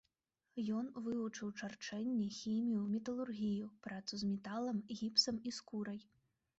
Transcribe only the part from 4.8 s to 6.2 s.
гіпсам і скурай.